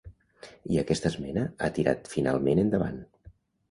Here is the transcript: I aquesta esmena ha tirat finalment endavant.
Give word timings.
I 0.75 0.79
aquesta 0.83 1.13
esmena 1.13 1.45
ha 1.45 1.71
tirat 1.79 2.13
finalment 2.17 2.67
endavant. 2.67 3.03